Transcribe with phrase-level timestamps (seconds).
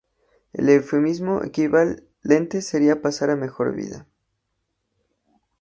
[0.53, 4.07] El eufemismo equivalente sería ""pasar a mejor vida"".